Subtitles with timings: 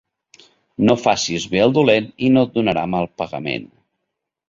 [0.89, 3.73] No facis bé al dolent i no et donarà mal pagament.